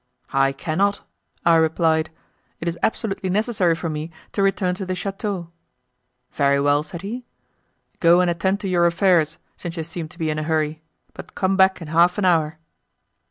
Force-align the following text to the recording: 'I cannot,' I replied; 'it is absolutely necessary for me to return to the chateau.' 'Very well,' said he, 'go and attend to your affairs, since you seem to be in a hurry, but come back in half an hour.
'I 0.33 0.53
cannot,' 0.53 1.01
I 1.45 1.57
replied; 1.57 2.09
'it 2.59 2.67
is 2.67 2.75
absolutely 2.81 3.29
necessary 3.29 3.75
for 3.75 3.87
me 3.87 4.09
to 4.31 4.41
return 4.41 4.73
to 4.73 4.83
the 4.87 4.95
chateau.' 4.95 5.51
'Very 6.31 6.59
well,' 6.59 6.81
said 6.81 7.03
he, 7.03 7.23
'go 7.99 8.19
and 8.19 8.27
attend 8.27 8.59
to 8.61 8.67
your 8.67 8.87
affairs, 8.87 9.37
since 9.57 9.77
you 9.77 9.83
seem 9.83 10.07
to 10.07 10.17
be 10.17 10.31
in 10.31 10.39
a 10.39 10.49
hurry, 10.49 10.81
but 11.13 11.35
come 11.35 11.55
back 11.55 11.83
in 11.83 11.89
half 11.89 12.17
an 12.17 12.25
hour. 12.25 12.57